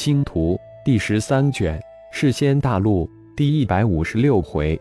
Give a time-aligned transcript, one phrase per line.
[0.00, 1.78] 星图》第十三卷
[2.10, 3.04] 《世仙大陆》
[3.36, 4.80] 第一百五十六回，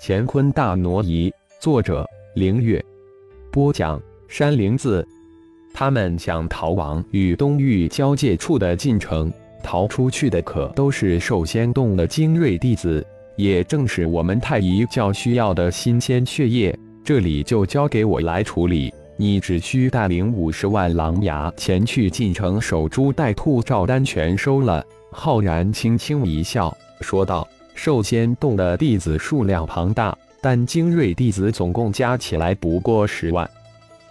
[0.00, 1.30] 乾坤大挪移。
[1.60, 2.82] 作者：凌月。
[3.52, 5.06] 播讲：山灵子。
[5.74, 9.30] 他们想逃亡与东域交界处的进城，
[9.62, 13.06] 逃出去的可都是兽仙洞的精锐弟子，
[13.36, 16.74] 也正是我们太乙教需要的新鲜血液。
[17.04, 18.90] 这里就交给我来处理。
[19.20, 24.84] 你只需带领五十万狼牙前去进城守株待兔，照单全收了。
[25.10, 33.50] 浩然轻轻一笑，说道：“兽仙洞的弟子数量庞大，但精锐弟子总共加起来不过十万。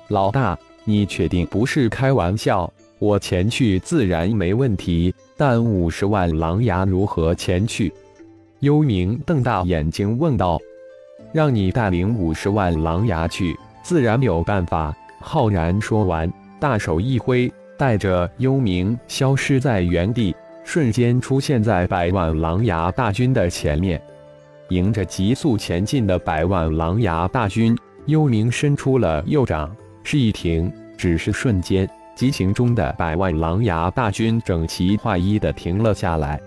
[0.10, 2.70] 老大，你确定不是开玩笑？
[3.00, 7.94] 我前去自然没问题，但五十万狼牙如何前去？”
[8.60, 10.60] 幽冥瞪大眼睛问道
[11.32, 13.58] ：“让你带领五十万狼牙去？”
[13.88, 14.94] 自然有办法。
[15.22, 24.02] 浩然说完，大手一挥，带着幽冥消失在原地，瞬间出现在百万狼牙大军的前面。
[24.72, 30.70] 迎着急速前进的百万狼牙大军，幽冥伸出了右掌，示意停。
[30.98, 36.38] 只是瞬间，急行中的百万狼牙大军整齐划一的停了下来。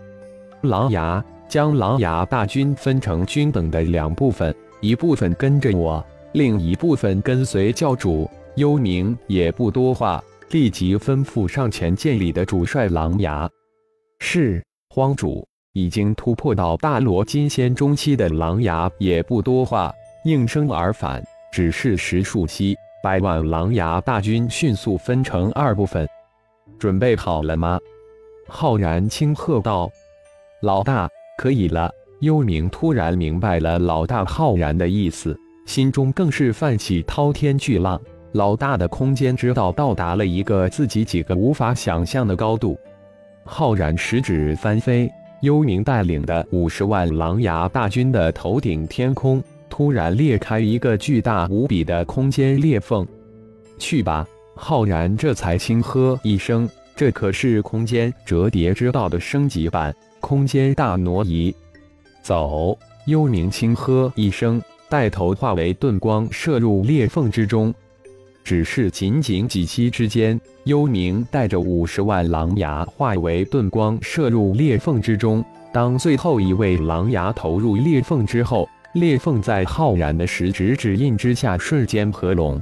[0.61, 6.05] 狼牙将狼牙大军分成均等的两部分，一部分跟着我。
[6.33, 13.51] 另一部分跟随教主幽冥，也不多话，立即吩咐上前见礼的主帅狼牙。
[14.21, 19.93] 是荒主已经突破到大罗金仙中期的狼牙，也不多话，
[20.25, 21.21] 应声而返。
[21.53, 26.09] 只是十数息，百万狼牙大军迅速分成二部分。
[26.79, 27.77] 准备好了吗？
[28.47, 29.91] 浩然轻喝道
[30.63, 35.37] ：“老大，可以了。”幽冥突然明白了老大浩然的意思。
[35.67, 38.01] 心中更是泛起滔天巨浪，
[38.33, 42.79] 老大的空间之道到达了一个自己几个无法想象的高度。
[43.45, 45.11] 浩然十指翻飞，
[45.43, 53.07] 幽冥带领的五十万狼牙大军的头顶天空突然裂开一个巨大无比的空间裂缝。
[53.79, 54.27] 去吧！
[54.55, 61.55] 浩然这才轻喝一声：“这可是空间折叠之道的升级版，空间大挪移。”
[62.23, 62.77] 走！
[63.07, 64.61] 幽冥轻喝一声。
[64.91, 67.73] 带头化为盾光，射入裂缝之中。
[68.43, 75.45] 只是仅仅几息之间，幽冥带着五十万狼牙化为盾光，射入裂缝之中。
[75.73, 82.61] 当最后一位狼牙投入裂缝之后，裂缝在浩然的食指指印之下瞬间合拢。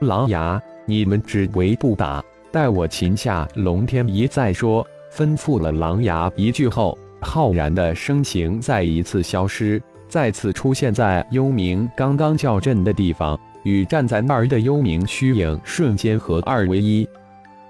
[0.00, 4.86] 狼牙，你们只为不打，待我擒下龙天一再说。
[5.12, 9.82] 吩咐了狼牙一句后，浩然的身形再一次消失。
[10.10, 17.08] 再次出现在幽冥刚刚叫阵的地方，与站在那儿的幽冥虚影瞬间合二为一。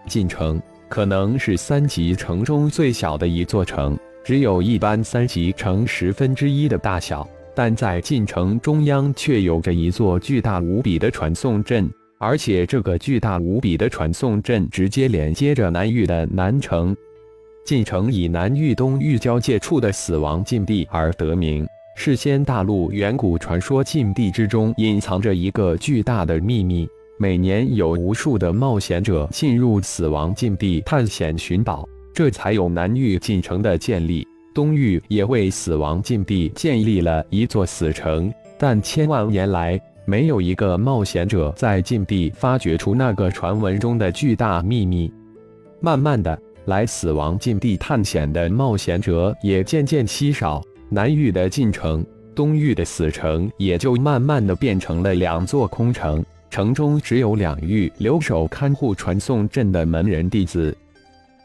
[0.07, 16.97] 进城可能是三级城中最小的一座城，只有一般三级城十分之一的大小，但在进城中央却有着一座巨大无比的传送阵，而且这个巨大无比的传送阵直接连接着南域的南城。
[17.67, 21.67] 晋城以南域东域交界处的死亡禁地而得名。
[21.97, 34.27] 世仙大陆远古传说禁地之中隐藏着一个巨大的秘密，每年有无数的冒险者进入死亡禁地探险寻宝，这才有南域进城的建立。
[34.55, 45.13] 东域也为死亡禁地建立了一座死城，但千万年来没有一个冒险者在禁地发掘出那个传闻中的巨大秘密。
[45.81, 50.63] 慢慢的，来死亡禁地探险的冒险者也渐渐稀少。
[50.93, 56.25] 南域的进城，东域的死城，也就慢慢的变成了两座空城。
[56.51, 60.77] 城中只有两域留守看护传送阵的门人弟子。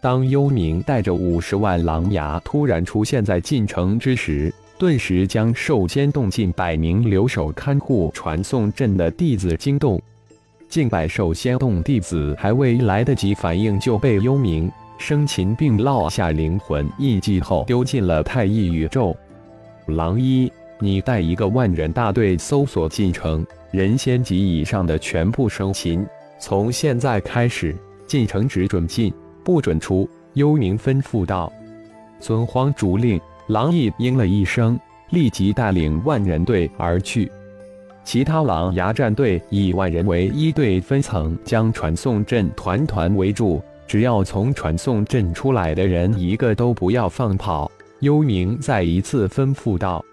[0.02, 10.02] 当幽冥带着五十万狼牙突然出现在进城之时，顿时将受仙洞近百名留守看护传送阵的弟子惊动。
[10.68, 14.68] 近百受仙洞弟子还未来得及反应，就被幽冥
[14.98, 19.16] 生擒并烙下灵魂印记后，丢进了太一宇宙。
[19.88, 26.06] 狼一，你带一个万人大队搜索进城，人仙级以上的全部生擒。
[26.40, 27.76] 从现在开始，
[28.08, 30.10] 进城只准进，不准出。
[30.34, 31.52] 幽冥吩咐道
[32.20, 34.78] ：“遵荒主令。”狼一应了一声，
[35.12, 37.32] 立即带领万人队而去。
[38.04, 43.62] 其他狼牙战队以万人为一队，分层将传送阵团团围住。
[43.88, 47.72] 只要从传送阵出来的人，一个都不要放跑。
[48.06, 50.06] 幽冥再一次吩咐道：“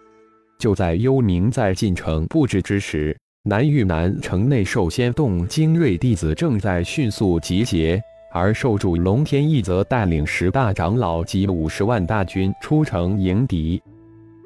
[0.58, 8.02] 就在幽冥在进城布置之时，南域南城内寿仙洞精锐弟子正在迅速集结，
[8.32, 13.78] 而受主龙天翼则带领十大长老及五十万大军出城迎敌。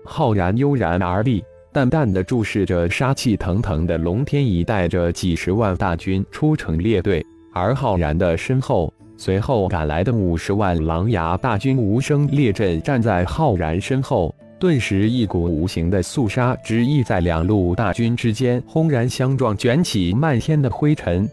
[0.05, 1.41] 浩然悠然而立，
[1.73, 7.25] 淡淡的注视着杀气腾腾的龙天翼，带着几十万大军出城列队。
[7.53, 14.35] 而浩然的身后，随后赶来的五十万狼牙大军无声列阵，站在浩然身后。
[14.59, 21.29] 顿时，一股无形的肃杀之意在两路大军之间轰然相撞，卷起漫天的灰尘。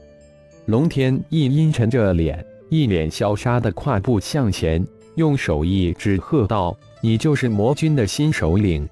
[0.65, 4.85] 龙天翼阴沉着脸，一脸消杀的跨步向前，
[5.15, 8.87] 用手一指，喝道：“你就是魔君的新首领。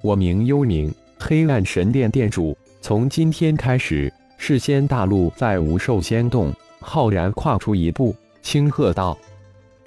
[0.00, 2.56] 我名幽冥，黑暗神殿殿主。
[2.80, 9.16] 从今天开始，世仙大陆再无兽仙洞。”浩然跨出一步，轻喝道：“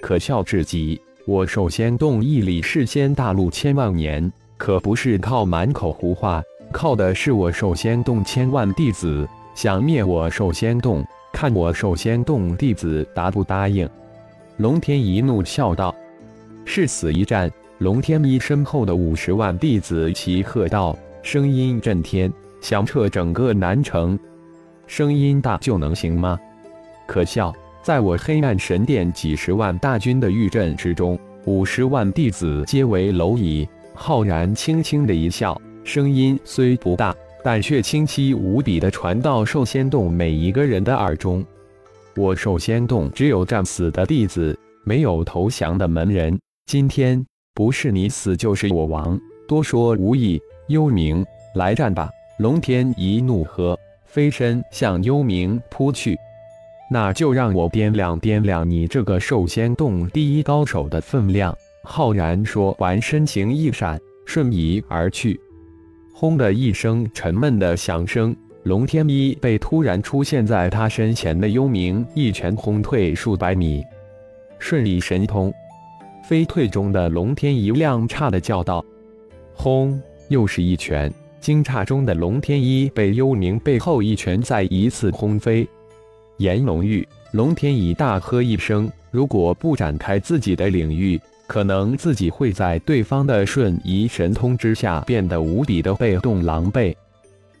[0.00, 6.42] 可笑至极！”我寿仙洞屹立世仙大陆千万年，可不是靠满口胡话，
[6.72, 9.28] 靠的是我寿仙洞千万弟子。
[9.54, 13.88] 想灭我寿仙洞，看我寿仙洞弟子答不答应？
[14.56, 15.94] 龙天一怒笑道
[16.64, 24.18] ：“誓死一战！”龙天一身后的五十万弟子齐喝道，声音震天，响彻整个南城。
[24.86, 26.38] 声音大就能行吗？
[27.06, 27.52] 可笑！
[27.82, 33.68] 在我黑暗神殿几十万大军的御阵之中，五十万弟子皆为蝼蚁。
[33.94, 41.44] 浩然轻轻的一笑，声音虽不大，但却清晰无比的传到寿仙洞每一个人的耳中。
[42.16, 46.38] 我寿仙洞只有战死的弟子，没有投降的门人。
[46.66, 50.40] 今天不是你死，就是我亡，多说无益。
[50.68, 51.24] 幽冥，
[51.56, 52.08] 来战吧！
[52.38, 56.16] 龙天一怒喝，飞身向幽冥扑去。
[56.92, 61.56] 那就让我掂量掂量你这个寿仙洞第一高手的分量。
[61.84, 65.40] 浩然说完，身形一闪，瞬移而去。
[66.12, 73.82] 轰的一声沉闷的响声，龙天一被突然出现在他身前的幽冥一拳轰退数百米。
[74.58, 75.50] 瞬移神通，
[76.28, 78.84] 飞退中的龙天一踉跄的叫道
[79.56, 79.98] ：“轰！”
[80.28, 81.10] 又是一拳。
[81.40, 85.66] 惊诧中的龙天一被幽冥背后一拳再一次轰飞。
[86.38, 96.94] 炎龙域，龙天已大喝一声：“如果不展开自己的领域，可能自己会在对方的瞬移神通之下变得无比的被动狼狈。”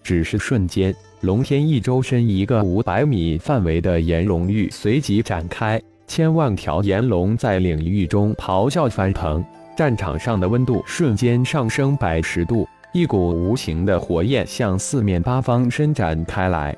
[0.02, 9.44] 只是瞬间，龙天一周身一个五百米范围的炎龙域随即展开，千万条炎龙在领域中咆哮翻腾，
[9.76, 16.76] 战场上的温度瞬间上升百十度，一股无形的火焰向四面八方伸展开来。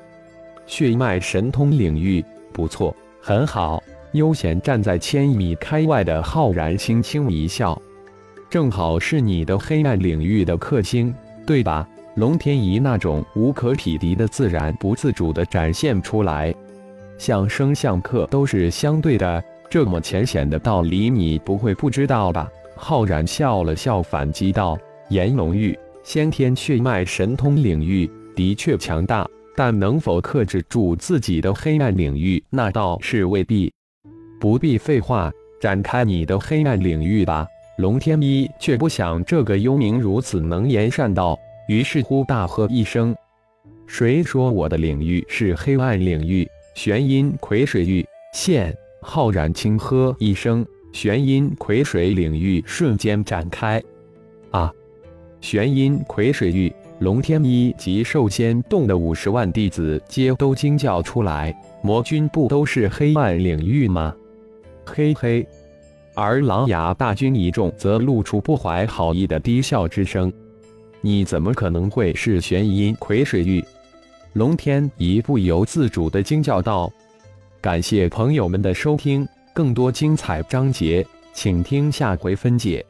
[0.67, 3.81] 血脉神通领域不错，很好。
[4.13, 7.79] 悠闲站在千米开外的浩然轻轻一笑，
[8.49, 11.13] 正好是你的黑暗领域的克星，
[11.45, 11.85] 对吧？
[12.15, 16.55] 龙天仪那种无可匹敌的自然不自主地展现出来，
[17.17, 22.49] 相生相克都是相对的，这么浅显的道理你不会不知道吧？
[22.77, 24.77] 浩然笑了笑，反击道
[25.11, 33.71] ：“炎龙域先天血脉神通领域的确强大。”但能否克制住自己的黑暗领域，那倒是未必。
[34.39, 35.31] 不必废话，
[35.61, 37.47] 展开你的黑暗领域吧。
[37.77, 41.37] 龙天一却不想这个幽冥如此能言善道，
[41.67, 43.15] 于是乎大喝一声
[43.87, 53.81] ：“谁说我的领域是黑暗领域？”玄阴癸水域现，浩然轻喝一声，玄阴癸水领域瞬间展开。
[54.51, 54.71] 啊！
[55.41, 56.73] 玄阴癸水域。
[56.99, 64.15] 龙天一及寿仙洞的五十万弟子皆都惊叫出来：“魔君不都是黑暗领域吗？”
[64.85, 65.45] 嘿嘿，
[66.13, 70.31] 而狼牙大军一众则露出不怀好意的低笑之声
[71.01, 73.61] ：“你怎么可能会是玄阴葵水域？”
[74.31, 76.89] 龙天一不由自主的惊叫道
[77.59, 82.85] ：“感谢朋友们的收听，更多精彩章节，请听下回分解。”